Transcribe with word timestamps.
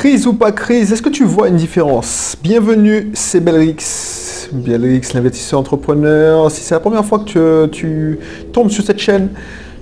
Crise 0.00 0.26
ou 0.26 0.32
pas 0.32 0.50
crise, 0.50 0.94
est-ce 0.94 1.02
que 1.02 1.10
tu 1.10 1.26
vois 1.26 1.48
une 1.48 1.56
différence? 1.56 2.34
Bienvenue, 2.42 3.10
c'est 3.12 3.38
Belrix. 3.38 4.48
Belrix, 4.50 5.02
l'investisseur 5.12 5.60
entrepreneur. 5.60 6.50
Si 6.50 6.62
c'est 6.62 6.74
la 6.74 6.80
première 6.80 7.04
fois 7.04 7.18
que 7.18 7.66
tu, 7.66 8.18
tombes 8.50 8.70
sur 8.70 8.82
cette 8.82 8.98
chaîne, 8.98 9.28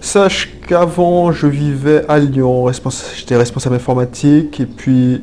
sache 0.00 0.52
qu'avant 0.66 1.30
je 1.30 1.46
vivais 1.46 2.04
à 2.08 2.18
Lyon, 2.18 2.66
j'étais 3.14 3.36
responsable 3.36 3.76
informatique 3.76 4.58
et 4.58 4.66
puis 4.66 5.22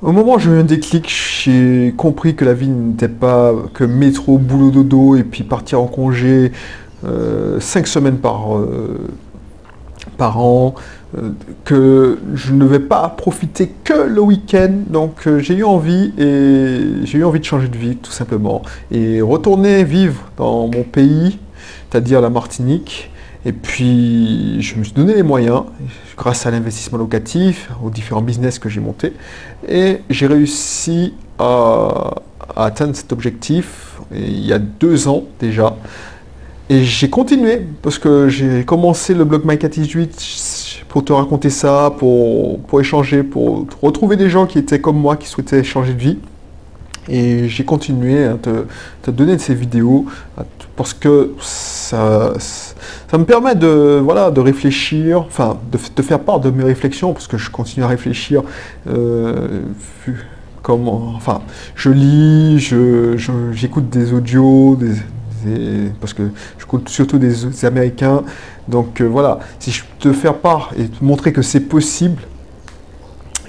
au 0.00 0.12
moment 0.12 0.34
où 0.34 0.38
j'ai 0.38 0.52
eu 0.52 0.60
un 0.60 0.62
déclic, 0.62 1.12
j'ai 1.42 1.92
compris 1.96 2.36
que 2.36 2.44
la 2.44 2.54
vie 2.54 2.68
n'était 2.68 3.08
pas 3.08 3.52
que 3.72 3.82
métro, 3.82 4.38
boulot, 4.38 4.70
dodo 4.70 5.16
et 5.16 5.24
puis 5.24 5.42
partir 5.42 5.80
en 5.80 5.88
congé 5.88 6.52
euh, 7.04 7.58
cinq 7.58 7.88
semaines 7.88 8.18
par, 8.18 8.58
euh, 8.58 8.96
an, 10.20 10.76
que 11.64 12.18
je 12.34 12.52
ne 12.52 12.64
vais 12.64 12.80
pas 12.80 13.08
profiter 13.08 13.72
que 13.84 14.06
le 14.08 14.20
week-end. 14.20 14.72
Donc 14.88 15.28
j'ai 15.38 15.54
eu 15.54 15.64
envie 15.64 16.12
et 16.18 17.04
j'ai 17.04 17.18
eu 17.18 17.24
envie 17.24 17.40
de 17.40 17.44
changer 17.44 17.68
de 17.68 17.76
vie 17.76 17.96
tout 17.96 18.12
simplement 18.12 18.62
et 18.90 19.20
retourner 19.20 19.84
vivre 19.84 20.30
dans 20.36 20.68
mon 20.68 20.82
pays, 20.82 21.38
c'est-à-dire 21.90 22.20
la 22.20 22.30
Martinique. 22.30 23.10
Et 23.46 23.52
puis, 23.52 24.60
je 24.62 24.76
me 24.76 24.84
suis 24.84 24.94
donné 24.94 25.14
les 25.14 25.22
moyens, 25.22 25.64
grâce 26.16 26.46
à 26.46 26.50
l'investissement 26.50 26.96
locatif, 26.96 27.70
aux 27.84 27.90
différents 27.90 28.22
business 28.22 28.58
que 28.58 28.70
j'ai 28.70 28.80
montés, 28.80 29.12
et 29.68 29.98
j'ai 30.08 30.26
réussi 30.26 31.12
à, 31.38 32.14
atteindre 32.56 32.94
cet 32.94 33.12
objectif 33.12 33.98
il 34.14 34.46
y 34.46 34.52
a 34.52 34.58
deux 34.58 35.08
ans 35.08 35.24
déjà. 35.40 35.76
Et 36.70 36.84
j'ai 36.84 37.10
continué, 37.10 37.66
parce 37.82 37.98
que 37.98 38.28
j'ai 38.30 38.64
commencé 38.64 39.12
le 39.12 39.24
blog 39.24 39.44
My18 40.82 40.84
pour 40.88 41.04
te 41.04 41.12
raconter 41.12 41.50
ça, 41.50 41.92
pour, 41.98 42.60
pour 42.60 42.80
échanger, 42.80 43.22
pour 43.22 43.66
retrouver 43.82 44.16
des 44.16 44.30
gens 44.30 44.46
qui 44.46 44.58
étaient 44.58 44.80
comme 44.80 44.96
moi, 44.96 45.16
qui 45.16 45.28
souhaitaient 45.28 45.64
changer 45.64 45.94
de 45.94 45.98
vie. 45.98 46.18
Et 47.08 47.48
j'ai 47.48 47.64
continué 47.64 48.24
à 48.24 48.34
te, 48.34 48.64
te, 49.02 49.10
donner 49.10 49.36
ces 49.38 49.54
vidéos 49.54 50.06
parce 50.74 50.94
que 50.94 51.34
ça, 51.40 52.32
ça 52.38 53.18
me 53.18 53.24
permet 53.24 53.54
de, 53.54 54.00
voilà, 54.02 54.30
de 54.30 54.40
réfléchir, 54.40 55.20
enfin 55.20 55.58
de 55.70 55.76
te 55.76 56.00
faire 56.00 56.20
part 56.20 56.40
de 56.40 56.50
mes 56.50 56.64
réflexions 56.64 57.12
parce 57.12 57.26
que 57.26 57.36
je 57.36 57.50
continue 57.50 57.84
à 57.84 57.88
réfléchir. 57.88 58.42
Euh, 58.88 59.60
comment, 60.62 61.12
enfin, 61.14 61.42
je 61.74 61.90
lis, 61.90 62.58
j'écoute 62.58 63.84
je, 63.92 63.98
des 63.98 64.14
audios, 64.14 64.76
des, 64.76 64.94
parce 66.00 66.12
que 66.12 66.22
j'écoute 66.58 66.88
surtout 66.88 67.18
des, 67.18 67.64
Américains. 67.64 68.22
Donc 68.68 69.00
euh, 69.00 69.04
voilà, 69.04 69.38
si 69.58 69.70
je 69.70 69.84
te 69.98 70.12
faire 70.12 70.34
part 70.34 70.70
et 70.76 70.88
te 70.88 71.04
montrer 71.04 71.32
que 71.32 71.42
c'est 71.42 71.60
possible, 71.60 72.22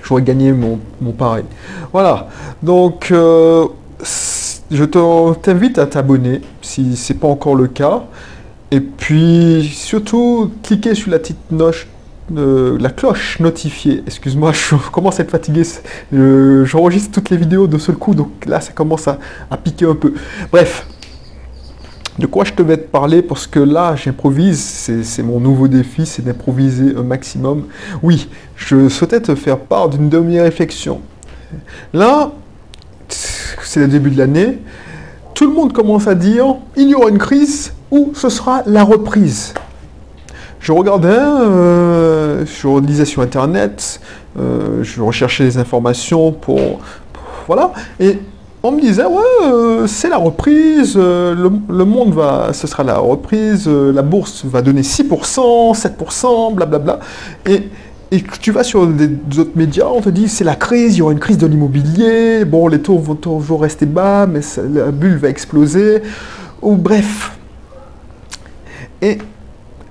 j'aurais 0.03 0.21
gagné 0.21 0.51
mon, 0.51 0.79
mon 1.01 1.11
pareil. 1.11 1.45
Voilà, 1.91 2.27
donc 2.61 3.09
euh, 3.11 3.67
je 4.71 4.83
t'invite 4.83 5.77
à 5.77 5.85
t'abonner 5.85 6.41
si 6.61 6.95
ce 6.95 7.13
n'est 7.13 7.19
pas 7.19 7.27
encore 7.27 7.55
le 7.55 7.67
cas. 7.67 8.03
Et 8.71 8.81
puis 8.81 9.69
surtout, 9.73 10.51
cliquez 10.63 10.95
sur 10.95 11.11
la 11.11 11.19
petite 11.19 11.51
noche, 11.51 11.88
euh, 12.35 12.77
la 12.79 12.89
cloche 12.89 13.39
notifiée. 13.39 14.03
Excuse-moi, 14.05 14.51
je 14.53 14.75
commence 14.91 15.19
à 15.19 15.23
être 15.23 15.31
fatigué. 15.31 15.63
J'enregistre 16.11 17.11
toutes 17.11 17.29
les 17.29 17.38
vidéos 17.38 17.67
de 17.67 17.77
seul 17.77 17.95
coup, 17.95 18.16
donc 18.16 18.45
là 18.45 18.59
ça 18.59 18.71
commence 18.71 19.07
à 19.07 19.17
piquer 19.63 19.85
un 19.85 19.95
peu. 19.95 20.13
Bref, 20.51 20.88
de 22.17 22.25
quoi 22.25 22.45
je 22.45 22.53
te 22.53 22.61
vais 22.61 22.77
te 22.77 22.88
parler? 22.88 23.21
Parce 23.21 23.47
que 23.47 23.59
là 23.59 23.95
j'improvise, 23.95 24.59
c'est 25.03 25.23
mon 25.23 25.39
nouveau 25.39 25.67
défi, 25.67 26.05
c'est 26.05 26.23
d'improviser 26.23 26.95
un 26.95 27.03
maximum. 27.03 27.66
Oui, 28.02 28.30
je 28.55 28.89
souhaitais 28.89 29.22
te 29.22 29.35
faire 29.35 29.59
part 29.59 29.89
d'une 29.89 30.09
demi-réflexion. 30.09 31.02
Là, 31.94 32.31
c'est 33.07 33.81
le 33.81 33.88
début 33.88 34.09
de 34.09 34.17
l'année, 34.17 34.59
tout 35.33 35.47
le 35.47 35.53
monde 35.53 35.73
commence 35.73 36.07
à 36.07 36.16
dire 36.16 36.55
il 36.75 36.89
y 36.89 36.95
aura 36.95 37.09
une 37.09 37.17
crise 37.17 37.73
ou 37.91 38.11
ce 38.16 38.29
sera 38.29 38.63
la 38.66 38.84
reprise. 38.84 39.53
Je 40.59 40.72
regardais, 40.72 41.09
euh, 41.09 42.45
je 42.45 42.79
lisais 42.79 43.06
sur 43.06 43.22
internet, 43.22 44.00
euh, 44.39 44.81
je 44.81 45.01
recherchais 45.01 45.44
des 45.44 45.57
informations 45.57 46.31
pour, 46.31 46.79
voilà, 47.45 47.72
et 48.00 48.19
on 48.67 48.71
me 48.71 48.81
disait, 48.81 49.05
ouais, 49.05 49.21
euh, 49.43 49.87
c'est 49.87 50.09
la 50.09 50.17
reprise, 50.17 50.95
euh, 50.97 51.49
le, 51.69 51.85
monde 51.85 52.13
va, 52.13 52.51
ce 52.53 52.65
sera 52.67 52.83
la 52.83 52.97
reprise, 52.97 53.65
euh, 53.67 53.93
la 53.93 54.01
bourse 54.01 54.43
va 54.45 54.61
donner 54.61 54.81
6%, 54.81 55.79
7%, 55.79 56.55
blablabla. 56.55 56.99
Et, 57.45 57.69
et 58.11 58.23
tu 58.41 58.51
vas 58.51 58.63
sur 58.63 58.87
des, 58.87 59.09
autres 59.37 59.55
médias, 59.55 59.85
on 59.85 60.01
te 60.01 60.09
dit, 60.09 60.27
c'est 60.27 60.43
la 60.43 60.55
crise, 60.55 60.95
il 60.95 60.99
y 60.99 61.01
aura 61.03 61.11
une 61.11 61.19
crise 61.19 61.37
de 61.37 61.47
l'immobilier, 61.47 62.43
bon, 62.45 62.67
les 62.67 62.79
taux 62.79 62.97
vont 62.97 63.15
toujours 63.15 63.61
rester 63.61 63.85
bas, 63.85 64.25
mais 64.25 64.41
la 64.73 64.91
bulle 64.91 65.17
va 65.17 65.29
exploser, 65.29 66.01
ou 66.61 66.75
bref. 66.75 67.37
Et 69.01 69.19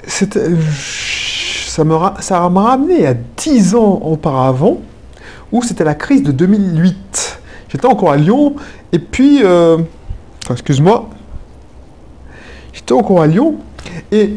ça 0.07 1.85
m'a 1.85 2.15
ça 2.21 2.41
ramené 2.41 3.07
à 3.07 3.15
10 3.15 3.75
ans 3.77 4.01
auparavant, 4.05 4.79
où 5.53 5.63
c'était 5.63 5.85
la 5.85 5.95
crise 5.95 6.23
de 6.25 6.33
2008. 6.33 7.41
J'étais 7.75 7.89
encore 7.89 8.13
à 8.13 8.17
Lyon, 8.17 8.55
et 8.93 9.01
puis, 9.01 9.41
euh, 9.43 9.79
excuse-moi, 10.49 11.11
j'étais 12.73 12.93
encore 12.93 13.21
à 13.21 13.27
Lyon, 13.27 13.57
et 14.13 14.37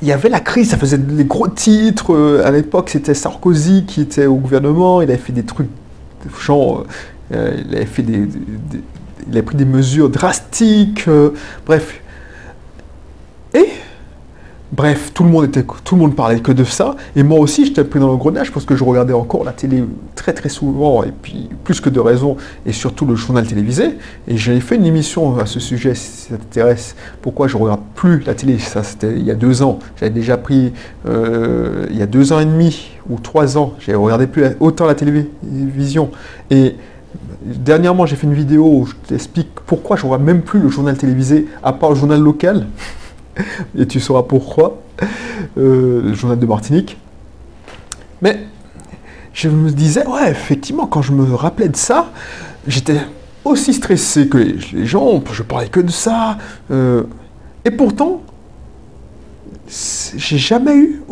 il 0.00 0.06
y 0.06 0.12
avait 0.12 0.28
la 0.28 0.38
crise, 0.38 0.70
ça 0.70 0.76
faisait 0.76 0.98
des 0.98 1.24
gros 1.24 1.48
titres. 1.48 2.14
Euh, 2.14 2.46
à 2.46 2.52
l'époque, 2.52 2.90
c'était 2.90 3.12
Sarkozy 3.12 3.84
qui 3.86 4.02
était 4.02 4.26
au 4.26 4.36
gouvernement, 4.36 5.02
il 5.02 5.10
avait 5.10 5.18
fait 5.18 5.32
des 5.32 5.42
trucs, 5.42 5.66
genre, 6.40 6.84
euh, 7.34 7.60
il 7.68 7.74
avait 7.74 7.86
fait 7.86 8.02
des, 8.02 8.28
il 9.28 9.36
a 9.36 9.42
pris 9.42 9.56
des 9.56 9.64
mesures 9.64 10.10
drastiques, 10.10 11.08
bref. 11.66 12.00
Bref, 14.78 15.10
tout 15.12 15.24
le 15.24 15.30
monde 15.30 16.14
parlait 16.14 16.38
que 16.38 16.52
de 16.52 16.62
ça, 16.62 16.94
et 17.16 17.24
moi 17.24 17.40
aussi 17.40 17.66
j'étais 17.66 17.82
pris 17.82 17.98
dans 17.98 18.12
le 18.12 18.16
grenage 18.16 18.52
parce 18.52 18.64
que 18.64 18.76
je 18.76 18.84
regardais 18.84 19.12
encore 19.12 19.42
la 19.42 19.50
télé 19.50 19.82
très 20.14 20.32
très 20.32 20.48
souvent, 20.48 21.02
et 21.02 21.10
puis 21.10 21.48
plus 21.64 21.80
que 21.80 21.90
de 21.90 21.98
raison, 21.98 22.36
et 22.64 22.70
surtout 22.70 23.04
le 23.04 23.16
journal 23.16 23.44
télévisé. 23.44 23.98
Et 24.28 24.36
j'ai 24.36 24.60
fait 24.60 24.76
une 24.76 24.86
émission 24.86 25.36
à 25.36 25.46
ce 25.46 25.58
sujet, 25.58 25.96
si 25.96 26.28
ça 26.28 26.36
t'intéresse. 26.36 26.94
Pourquoi 27.22 27.48
je 27.48 27.56
regarde 27.56 27.80
plus 27.96 28.22
la 28.24 28.34
télé? 28.34 28.60
Ça, 28.60 28.84
c'était 28.84 29.16
il 29.16 29.24
y 29.24 29.32
a 29.32 29.34
deux 29.34 29.62
ans. 29.62 29.80
J'avais 29.98 30.12
déjà 30.12 30.36
pris 30.36 30.72
euh, 31.08 31.86
il 31.90 31.96
y 31.96 32.02
a 32.02 32.06
deux 32.06 32.32
ans 32.32 32.38
et 32.38 32.46
demi 32.46 32.90
ou 33.10 33.18
trois 33.18 33.58
ans. 33.58 33.72
J'ai 33.80 33.96
regardé 33.96 34.28
plus 34.28 34.44
autant 34.60 34.86
la 34.86 34.94
télévision. 34.94 36.12
Et 36.52 36.76
dernièrement, 37.44 38.06
j'ai 38.06 38.14
fait 38.14 38.28
une 38.28 38.34
vidéo 38.34 38.64
où 38.64 38.86
je 38.86 38.94
t'explique 39.08 39.48
pourquoi 39.66 39.96
je 39.96 40.04
regarde 40.04 40.22
même 40.22 40.42
plus 40.42 40.60
le 40.60 40.68
journal 40.68 40.96
télévisé, 40.96 41.48
à 41.64 41.72
part 41.72 41.90
le 41.90 41.96
journal 41.96 42.20
local 42.20 42.68
et 43.78 43.86
tu 43.86 44.00
sauras 44.00 44.22
pourquoi, 44.22 44.80
euh, 45.56 46.02
le 46.02 46.14
journal 46.14 46.38
de 46.38 46.46
Martinique. 46.46 46.96
Mais 48.22 48.40
je 49.32 49.48
me 49.48 49.70
disais, 49.70 50.06
ouais, 50.06 50.30
effectivement, 50.30 50.86
quand 50.86 51.02
je 51.02 51.12
me 51.12 51.34
rappelais 51.34 51.68
de 51.68 51.76
ça, 51.76 52.10
j'étais 52.66 53.00
aussi 53.44 53.72
stressé 53.72 54.28
que 54.28 54.38
les, 54.38 54.86
gens, 54.86 55.22
je 55.32 55.42
parlais 55.42 55.68
que 55.68 55.80
de 55.80 55.90
ça. 55.90 56.38
Euh, 56.70 57.04
et 57.64 57.70
pourtant, 57.70 58.22
j'ai 60.16 60.38
jamais 60.38 60.76
eu 60.76 61.02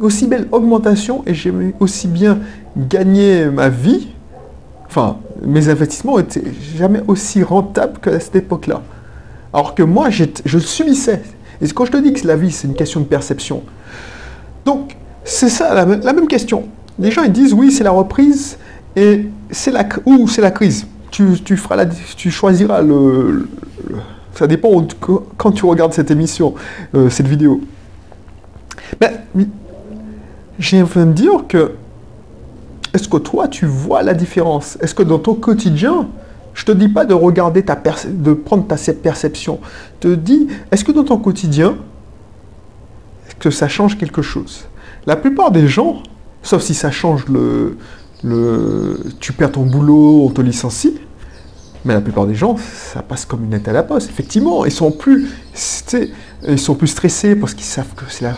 aussi 0.00 0.26
belle 0.26 0.48
augmentation 0.50 1.22
et 1.26 1.34
j'ai 1.34 1.52
aussi 1.78 2.08
bien 2.08 2.38
gagné 2.76 3.46
ma 3.46 3.68
vie. 3.68 4.08
Enfin, 4.86 5.18
mes 5.44 5.68
investissements 5.68 6.18
étaient 6.18 6.52
jamais 6.76 7.02
aussi 7.06 7.42
rentables 7.42 7.98
qu'à 7.98 8.18
cette 8.18 8.36
époque-là. 8.36 8.82
Alors 9.52 9.74
que 9.74 9.82
moi, 9.82 10.08
je 10.10 10.58
subissais. 10.58 11.22
Et 11.62 11.68
quand 11.68 11.84
je 11.84 11.92
te 11.92 11.96
dis 11.96 12.12
que 12.12 12.26
la 12.26 12.36
vie, 12.36 12.50
c'est 12.50 12.66
une 12.66 12.74
question 12.74 13.00
de 13.00 13.06
perception. 13.06 13.62
Donc, 14.64 14.96
c'est 15.24 15.48
ça, 15.48 15.72
la, 15.72 16.12
même 16.12 16.26
question. 16.26 16.64
Les 16.98 17.12
gens, 17.12 17.22
ils 17.22 17.32
disent, 17.32 17.54
oui, 17.54 17.70
c'est 17.70 17.84
la 17.84 17.92
reprise, 17.92 18.58
et 18.96 19.26
c'est 19.50 19.70
la, 19.70 19.86
ou 20.04 20.26
c'est 20.26 20.42
la 20.42 20.50
crise. 20.50 20.86
Tu, 21.12 21.36
feras 21.56 21.76
la, 21.76 21.86
tu 21.86 22.30
choisiras 22.30 22.82
le, 22.82 23.48
Ça 24.34 24.46
dépend 24.46 24.86
quand 25.36 25.52
tu 25.52 25.64
regardes 25.64 25.92
cette 25.92 26.10
émission, 26.10 26.54
euh, 26.94 27.10
cette 27.10 27.28
vidéo. 27.28 27.60
Mais, 29.00 29.12
j'ai 30.58 30.82
envie 30.82 31.00
de 31.00 31.12
dire 31.12 31.44
que, 31.48 31.72
est-ce 32.92 33.08
que 33.08 33.18
toi, 33.18 33.46
tu 33.46 33.66
vois 33.66 34.02
la 34.02 34.14
différence? 34.14 34.76
Est-ce 34.80 34.94
que 34.94 35.02
dans 35.02 35.18
ton 35.18 35.34
quotidien, 35.34 36.08
je 36.54 36.64
te 36.64 36.72
dis 36.72 36.88
pas 36.88 37.04
de 37.04 37.14
regarder 37.14 37.64
ta 37.64 37.80
de 38.06 38.32
prendre 38.34 38.66
ta 38.66 38.76
perception. 38.92 39.60
Je 39.94 40.08
te 40.08 40.14
dis, 40.14 40.48
est-ce 40.70 40.84
que 40.84 40.92
dans 40.92 41.04
ton 41.04 41.18
quotidien, 41.18 41.76
que 43.38 43.50
ça 43.50 43.68
change 43.68 43.98
quelque 43.98 44.22
chose? 44.22 44.66
La 45.06 45.16
plupart 45.16 45.50
des 45.50 45.66
gens, 45.66 46.02
sauf 46.42 46.62
si 46.62 46.74
ça 46.74 46.90
change 46.90 47.26
le, 47.26 47.76
le, 48.22 49.00
tu 49.20 49.32
perds 49.32 49.52
ton 49.52 49.66
boulot, 49.66 50.26
on 50.26 50.30
te 50.30 50.40
licencie. 50.40 50.98
Mais 51.84 51.94
la 51.94 52.00
plupart 52.00 52.26
des 52.26 52.36
gens, 52.36 52.56
ça 52.56 53.02
passe 53.02 53.24
comme 53.24 53.44
une 53.44 53.50
lettre 53.50 53.70
à 53.70 53.72
la 53.72 53.82
poste. 53.82 54.08
Effectivement, 54.08 54.64
ils 54.64 54.70
sont 54.70 54.92
plus, 54.92 55.28
ils 56.46 56.58
sont 56.58 56.76
plus 56.76 56.86
stressés 56.86 57.34
parce 57.34 57.54
qu'ils 57.54 57.64
savent 57.64 57.94
que 57.96 58.04
c'est 58.08 58.24
la, 58.24 58.34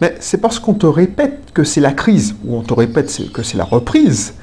Mais 0.00 0.16
c'est 0.20 0.38
parce 0.38 0.58
qu'on 0.58 0.74
te 0.74 0.86
répète 0.86 1.52
que 1.52 1.64
c'est 1.64 1.80
la 1.80 1.92
crise, 1.92 2.34
ou 2.44 2.56
on 2.56 2.62
te 2.62 2.72
répète 2.72 3.32
que 3.32 3.42
c'est 3.42 3.58
la 3.58 3.64
reprise, 3.64 4.34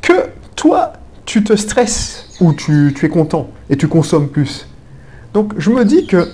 que 0.00 0.30
toi, 0.56 0.94
tu 1.24 1.44
te 1.44 1.54
stresses, 1.54 2.27
ou 2.40 2.52
tu, 2.52 2.94
es 3.02 3.08
content, 3.08 3.48
et 3.70 3.76
tu 3.76 3.88
consommes 3.88 4.28
plus. 4.28 4.66
Donc 5.34 5.52
je 5.58 5.70
me 5.70 5.84
dis 5.84 6.06
que, 6.06 6.28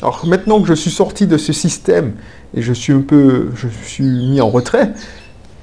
alors 0.00 0.24
maintenant 0.26 0.60
que 0.60 0.68
je 0.68 0.74
suis 0.74 0.90
sorti 0.90 1.26
de 1.26 1.36
ce 1.36 1.52
système, 1.52 2.14
et 2.54 2.62
je 2.62 2.72
suis 2.72 2.92
un 2.92 3.00
peu, 3.00 3.50
je 3.54 3.68
suis 3.84 4.04
mis 4.04 4.40
en 4.40 4.50
retrait, 4.50 4.92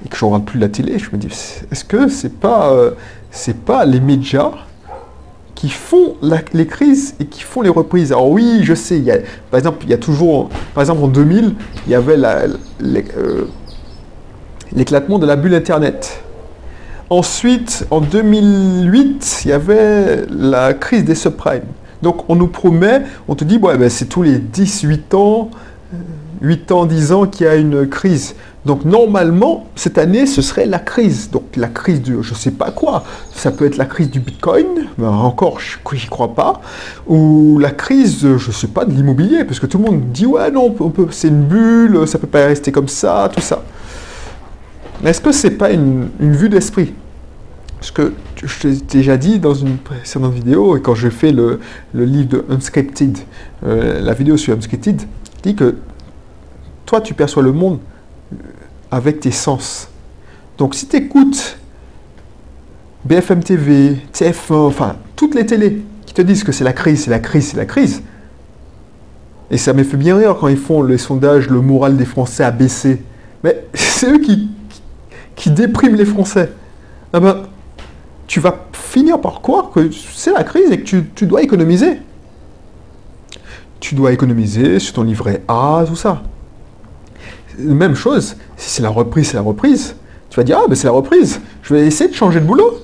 et 0.04 0.08
que 0.08 0.16
je 0.16 0.24
regarde 0.24 0.44
plus 0.44 0.58
la 0.58 0.68
télé, 0.68 0.98
je 0.98 1.10
me 1.12 1.18
dis, 1.18 1.28
est-ce 1.70 1.84
que 1.84 2.08
c'est 2.08 2.40
pas, 2.40 2.72
euh, 2.72 2.92
c'est 3.30 3.64
pas 3.64 3.84
les 3.84 4.00
médias 4.00 4.52
qui 5.54 5.68
font 5.68 6.16
les 6.54 6.66
crises 6.66 7.14
et 7.20 7.26
qui 7.26 7.42
font 7.42 7.60
les 7.60 7.68
reprises? 7.68 8.12
Alors 8.12 8.30
oui, 8.30 8.60
je 8.62 8.74
sais, 8.74 8.98
y 8.98 9.10
a, 9.10 9.18
par 9.50 9.58
exemple, 9.58 9.84
il 9.84 9.90
y 9.90 9.94
a 9.94 9.98
toujours, 9.98 10.48
par 10.74 10.82
exemple 10.82 11.04
en 11.04 11.08
2000, 11.08 11.54
il 11.86 11.92
y 11.92 11.94
avait 11.94 12.16
euh, 12.18 13.44
l'éclatement 14.72 15.18
de 15.18 15.26
la 15.26 15.36
bulle 15.36 15.54
Internet. 15.54 16.22
Ensuite, 17.12 17.88
en 17.90 18.00
2008, 18.00 19.42
il 19.44 19.48
y 19.48 19.52
avait 19.52 20.26
la 20.30 20.74
crise 20.74 21.04
des 21.04 21.16
subprimes. 21.16 21.64
Donc 22.02 22.30
on 22.30 22.36
nous 22.36 22.46
promet, 22.46 23.02
on 23.26 23.34
te 23.34 23.42
dit, 23.42 23.58
ouais, 23.58 23.76
ben, 23.76 23.90
c'est 23.90 24.04
tous 24.04 24.22
les 24.22 24.38
10, 24.38 24.82
8 24.82 25.14
ans, 25.14 25.50
8 26.40 26.70
ans, 26.70 26.86
10 26.86 27.10
ans 27.10 27.26
qu'il 27.26 27.46
y 27.46 27.48
a 27.48 27.56
une 27.56 27.88
crise. 27.88 28.36
Donc 28.64 28.84
normalement, 28.84 29.66
cette 29.74 29.98
année, 29.98 30.24
ce 30.24 30.40
serait 30.40 30.66
la 30.66 30.78
crise. 30.78 31.30
Donc 31.32 31.56
la 31.56 31.66
crise 31.66 32.00
du 32.00 32.16
je 32.22 32.30
ne 32.30 32.38
sais 32.38 32.52
pas 32.52 32.70
quoi. 32.70 33.02
Ça 33.34 33.50
peut 33.50 33.66
être 33.66 33.76
la 33.76 33.86
crise 33.86 34.08
du 34.08 34.20
Bitcoin, 34.20 34.66
mais 34.96 35.08
encore, 35.08 35.58
je 35.58 35.78
n'y 35.92 36.06
crois 36.06 36.32
pas. 36.32 36.60
Ou 37.08 37.58
la 37.58 37.72
crise, 37.72 38.20
je 38.20 38.34
ne 38.34 38.52
sais 38.52 38.68
pas, 38.68 38.84
de 38.84 38.92
l'immobilier, 38.92 39.44
parce 39.44 39.58
que 39.58 39.66
tout 39.66 39.78
le 39.78 39.84
monde 39.84 40.12
dit, 40.12 40.26
ouais, 40.26 40.52
non, 40.52 40.72
c'est 41.10 41.26
une 41.26 41.42
bulle, 41.42 42.06
ça 42.06 42.18
ne 42.18 42.20
peut 42.20 42.28
pas 42.28 42.46
rester 42.46 42.70
comme 42.70 42.86
ça, 42.86 43.28
tout 43.34 43.40
ça. 43.40 43.64
Est-ce 45.04 45.20
que 45.20 45.32
ce 45.32 45.46
n'est 45.46 45.54
pas 45.54 45.70
une, 45.70 46.10
vue 46.18 46.48
d'esprit? 46.48 46.92
Parce 47.78 47.90
que 47.90 48.12
je 48.42 48.58
t'ai 48.58 48.98
déjà 48.98 49.16
dit 49.16 49.38
dans 49.38 49.54
une 49.54 49.78
précédente 49.78 50.34
vidéo, 50.34 50.76
et 50.76 50.82
quand 50.82 50.94
j'ai 50.94 51.10
fait 51.10 51.32
le, 51.32 51.60
livre 51.94 52.28
de 52.28 52.44
Unscripted, 52.50 53.18
euh, 53.64 54.00
la 54.00 54.12
vidéo 54.12 54.36
sur 54.36 54.54
Unscripted, 54.54 55.00
dis 55.42 55.54
que 55.54 55.76
toi, 56.84 57.00
tu 57.00 57.14
perçois 57.14 57.42
le 57.42 57.52
monde 57.52 57.78
avec 58.90 59.20
tes 59.20 59.30
sens. 59.30 59.88
Donc 60.58 60.74
si 60.74 60.86
tu 60.86 60.96
écoutes 60.96 61.58
BFM 63.04 63.42
TV, 63.42 63.96
TF1, 64.12 64.54
enfin 64.66 64.96
toutes 65.16 65.34
les 65.34 65.46
télés 65.46 65.82
qui 66.04 66.12
te 66.12 66.20
disent 66.20 66.44
que 66.44 66.52
c'est 66.52 66.64
la 66.64 66.74
crise, 66.74 67.04
c'est 67.04 67.10
la 67.10 67.18
crise, 67.18 67.48
c'est 67.48 67.56
la 67.56 67.64
crise, 67.64 68.02
et 69.50 69.56
ça 69.56 69.72
m'a 69.72 69.84
fait 69.84 69.96
bien 69.96 70.16
rire 70.16 70.36
quand 70.38 70.48
ils 70.48 70.56
font 70.56 70.82
les 70.82 70.98
sondages, 70.98 71.48
le 71.48 71.60
moral 71.60 71.96
des 71.96 72.04
Français 72.04 72.44
a 72.44 72.50
baissé. 72.50 73.02
Mais 73.42 73.64
c'est 73.74 74.10
eux 74.10 74.18
qui, 74.18 74.48
qui, 75.40 75.50
dépriment 75.50 75.96
les 75.96 76.04
Français. 76.04 76.52
Ah 77.12 77.20
ben, 77.20 77.42
tu 78.26 78.40
vas 78.40 78.66
finir 78.72 79.20
par 79.20 79.40
croire 79.40 79.70
que 79.70 79.90
c'est 79.92 80.32
la 80.32 80.44
crise 80.44 80.70
et 80.70 80.78
que 80.80 80.84
tu, 80.84 81.04
tu 81.14 81.26
dois 81.26 81.42
économiser. 81.42 81.98
Tu 83.80 83.94
dois 83.94 84.12
économiser 84.12 84.78
sur 84.78 84.94
ton 84.94 85.02
livret 85.02 85.42
A, 85.48 85.84
tout 85.86 85.96
ça 85.96 86.22
même 87.60 87.94
chose, 87.94 88.36
si 88.56 88.70
c'est 88.70 88.82
la 88.82 88.88
reprise, 88.88 89.28
c'est 89.28 89.36
la 89.36 89.42
reprise. 89.42 89.94
Tu 90.30 90.36
vas 90.36 90.44
dire, 90.44 90.58
ah, 90.62 90.66
ben 90.68 90.74
c'est 90.74 90.86
la 90.86 90.92
reprise. 90.92 91.40
Je 91.62 91.74
vais 91.74 91.86
essayer 91.86 92.08
de 92.08 92.14
changer 92.14 92.40
de 92.40 92.46
boulot. 92.46 92.78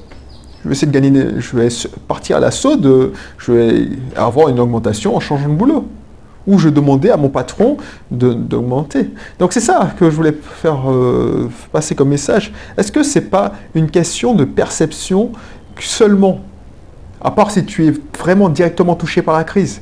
Je 0.63 0.69
vais 0.69 0.73
essayer 0.75 0.91
de 0.91 0.93
gagner, 0.93 1.41
je 1.41 1.57
vais 1.57 1.69
partir 2.09 2.39
à 2.39 2.41
l'assaut 2.41 2.77
de, 2.77 3.13
je 3.39 3.53
vais 3.53 3.89
avoir 4.17 4.49
une 4.49 4.59
augmentation 4.59 5.15
en 5.15 5.21
changeant 5.21 5.49
de 5.49 5.55
boulot. 5.55 5.87
Ou 6.47 6.59
je 6.59 6.69
demandais 6.69 7.11
à 7.11 7.17
mon 7.17 7.29
patron 7.29 7.77
d'augmenter. 8.11 9.11
Donc 9.39 9.53
c'est 9.53 9.61
ça 9.61 9.95
que 9.99 10.11
je 10.11 10.15
voulais 10.15 10.33
faire 10.33 10.91
euh, 10.91 11.51
passer 11.73 11.95
comme 11.95 12.09
message. 12.09 12.53
Est-ce 12.77 12.93
que 12.93 13.03
c'est 13.03 13.29
pas 13.31 13.53
une 13.75 13.91
question 13.91 14.35
de 14.35 14.45
perception 14.45 15.33
seulement? 15.81 16.41
À 17.21 17.31
part 17.31 17.51
si 17.51 17.65
tu 17.65 17.89
es 17.89 17.95
vraiment 18.19 18.49
directement 18.49 18.95
touché 18.95 19.23
par 19.23 19.37
la 19.37 19.45
crise. 19.45 19.81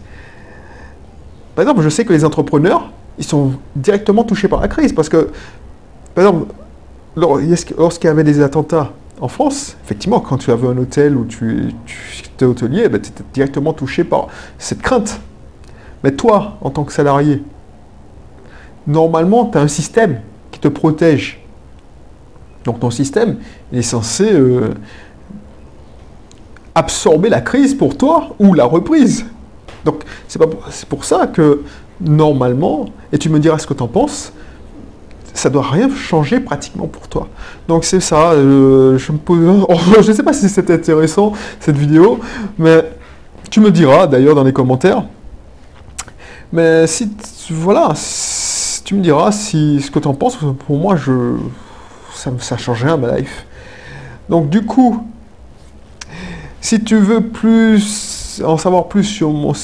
Par 1.55 1.62
exemple, 1.62 1.82
je 1.82 1.88
sais 1.88 2.05
que 2.05 2.12
les 2.12 2.25
entrepreneurs, 2.25 2.90
ils 3.19 3.25
sont 3.25 3.52
directement 3.76 4.25
touchés 4.25 4.49
par 4.49 4.61
la 4.61 4.69
crise. 4.69 4.93
Parce 4.93 5.08
que, 5.08 5.28
par 6.14 6.25
exemple, 6.25 6.52
lorsqu'il 7.16 8.06
y 8.06 8.11
avait 8.11 8.25
des 8.25 8.40
attentats 8.40 8.93
en 9.20 9.28
France, 9.28 9.76
effectivement, 9.84 10.20
quand 10.20 10.38
tu 10.38 10.50
avais 10.50 10.66
un 10.66 10.76
hôtel 10.76 11.16
où 11.16 11.25
tu, 11.25 11.72
étais 12.25 12.44
hôtelier, 12.44 12.88
ben, 12.88 13.00
tu 13.00 13.11
étais 13.11 13.22
directement 13.32 13.72
touché 13.72 14.05
par 14.05 14.28
cette 14.58 14.82
crainte. 14.82 15.20
Mais 16.04 16.12
toi, 16.12 16.58
en 16.60 16.68
tant 16.68 16.84
que 16.84 16.92
salarié, 16.92 17.42
normalement, 18.86 19.46
tu 19.46 19.56
as 19.56 19.62
un 19.62 19.68
système 19.68 20.20
qui 20.50 20.60
te 20.60 20.68
protège. 20.68 21.40
Donc 22.66 22.78
ton 22.78 22.90
système, 22.90 23.38
il 23.72 23.78
est 23.78 23.82
censé 23.82 24.30
euh, 24.30 24.74
absorber 26.74 27.30
la 27.30 27.40
crise 27.40 27.74
pour 27.74 27.96
toi 27.96 28.36
ou 28.38 28.52
la 28.52 28.66
reprise. 28.66 29.24
Donc 29.86 30.02
c'est 30.28 30.86
pour 30.88 31.04
ça 31.06 31.26
que 31.26 31.62
normalement, 32.02 32.84
et 33.10 33.16
tu 33.16 33.30
me 33.30 33.38
diras 33.38 33.58
ce 33.58 33.66
que 33.66 33.74
tu 33.74 33.82
en 33.82 33.88
penses, 33.88 34.30
ça 35.32 35.48
doit 35.48 35.68
rien 35.68 35.88
changer 35.88 36.38
pratiquement 36.38 36.86
pour 36.86 37.08
toi. 37.08 37.28
Donc 37.66 37.84
c'est 37.84 38.00
ça, 38.00 38.32
euh, 38.32 38.98
je 38.98 39.10
ne 39.10 40.12
sais 40.12 40.22
pas 40.22 40.34
si 40.34 40.50
c'est 40.50 40.70
intéressant 40.70 41.32
cette 41.60 41.76
vidéo, 41.76 42.20
mais 42.58 42.90
tu 43.50 43.60
me 43.60 43.70
diras 43.70 44.06
d'ailleurs 44.06 44.34
dans 44.34 44.44
les 44.44 44.52
commentaires. 44.52 45.04
Mais 46.52 46.87
si, 46.87 47.11
voilà, 47.50 47.93
tu 48.85 48.94
me 48.94 49.00
diras 49.00 49.32
si 49.32 49.81
ce 49.81 49.91
que 49.91 49.99
tu 49.99 50.08
en 50.08 50.14
penses, 50.14 50.38
pour 50.67 50.76
moi, 50.76 50.96
je, 50.96 51.37
ça 52.14 52.31
ne 52.31 52.38
change 52.38 52.85
rien 52.85 52.94
à 52.94 52.96
ma 52.96 53.19
life. 53.19 53.46
Donc 54.29 54.49
du 54.49 54.64
coup, 54.64 55.06
si 56.61 56.82
tu 56.82 56.96
veux 56.96 57.20
plus 57.20 58.41
en 58.44 58.56
savoir 58.56 58.88
plus 58.88 59.05
sur 59.05 59.31
mon 59.31 59.55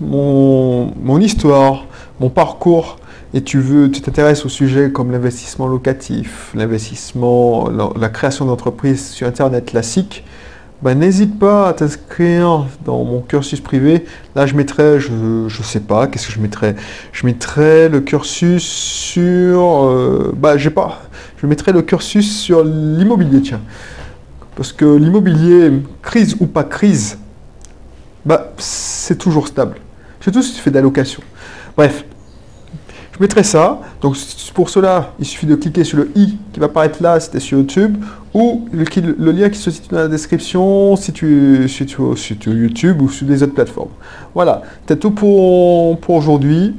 mon, 0.00 1.20
histoire, 1.20 1.86
mon 2.20 2.30
parcours, 2.30 2.98
et 3.34 3.42
tu 3.42 3.58
veux, 3.58 3.90
tu 3.90 4.00
t'intéresses 4.00 4.44
au 4.46 4.48
sujet 4.48 4.90
comme 4.90 5.10
l'investissement 5.10 5.66
locatif, 5.66 6.52
l'investissement, 6.54 7.68
la, 7.68 8.08
création 8.08 8.44
d'entreprises 8.44 9.10
sur 9.10 9.26
Internet 9.26 9.66
classique, 9.66 10.24
ben, 10.82 10.98
n'hésite 10.98 11.38
pas 11.38 11.68
à 11.68 11.72
t'inscrire 11.72 12.66
dans 12.84 13.02
mon 13.04 13.20
cursus 13.20 13.60
privé. 13.60 14.04
Là, 14.34 14.46
je 14.46 14.54
mettrai, 14.54 15.00
je 15.00 15.10
ne 15.12 15.62
sais 15.62 15.80
pas, 15.80 16.06
qu'est-ce 16.06 16.26
que 16.26 16.32
je 16.32 16.40
mettrai? 16.40 16.76
Je 17.12 17.26
mettrai 17.26 17.88
le 17.88 18.00
cursus 18.00 18.62
sur... 18.62 19.86
Euh, 19.86 20.34
bah, 20.36 20.56
j'ai 20.58 20.70
pas... 20.70 21.02
Je 21.38 21.46
mettrai 21.46 21.72
le 21.72 21.82
cursus 21.82 22.40
sur 22.40 22.62
l'immobilier, 22.64 23.40
tiens. 23.40 23.60
Parce 24.54 24.72
que 24.72 24.84
l'immobilier, 24.84 25.72
crise 26.02 26.36
ou 26.40 26.46
pas 26.46 26.64
crise, 26.64 27.18
bah, 28.24 28.52
c'est 28.58 29.16
toujours 29.16 29.48
stable. 29.48 29.76
Surtout 30.20 30.42
si 30.42 30.54
tu 30.54 30.60
fais 30.60 30.70
d'allocation. 30.70 31.22
Bref, 31.76 32.04
je 33.12 33.22
mettrai 33.22 33.44
ça. 33.44 33.80
Donc 34.00 34.16
pour 34.54 34.68
cela, 34.68 35.12
il 35.18 35.24
suffit 35.24 35.46
de 35.46 35.54
cliquer 35.54 35.84
sur 35.84 35.98
le 35.98 36.10
i 36.16 36.36
qui 36.52 36.60
va 36.60 36.66
apparaître 36.66 37.02
là, 37.02 37.20
c'était 37.20 37.40
sur 37.40 37.58
YouTube, 37.58 37.96
ou 38.36 38.68
le, 38.70 39.32
lien 39.32 39.48
qui 39.48 39.58
se 39.58 39.70
situe 39.70 39.88
dans 39.88 39.96
la 39.96 40.08
description 40.08 40.94
si 40.94 41.10
tu, 41.10 41.66
si 41.70 41.86
tu, 41.86 42.50
YouTube 42.50 43.00
ou 43.00 43.08
sur 43.08 43.26
des 43.26 43.42
autres 43.42 43.54
plateformes. 43.54 43.88
Voilà, 44.34 44.60
c'est 44.86 45.00
tout 45.00 45.10
pour, 45.10 45.98
pour 46.00 46.16
aujourd'hui. 46.16 46.74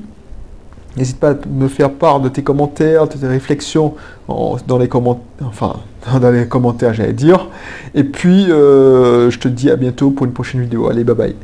N'hésite 0.96 1.20
pas 1.20 1.32
à 1.32 1.36
me 1.50 1.68
faire 1.68 1.92
part 1.92 2.20
de 2.20 2.30
tes 2.30 2.44
commentaires, 2.44 3.08
de 3.08 3.14
tes 3.14 3.26
réflexions 3.26 3.96
dans 4.28 4.78
les 4.78 4.88
commentaires, 4.88 5.48
enfin 5.48 5.78
dans 6.22 6.32
les 6.32 6.48
commentaires 6.48 6.94
j'allais 6.94 7.14
dire. 7.14 7.48
Et 7.96 8.04
puis 8.04 8.52
euh, 8.52 9.32
je 9.32 9.40
te 9.40 9.48
dis 9.48 9.72
à 9.72 9.78
bientôt 9.78 10.12
pour 10.12 10.28
une 10.28 10.34
prochaine 10.34 10.62
vidéo. 10.62 10.88
Allez, 10.90 11.04
bye 11.04 11.16
bye. 11.16 11.36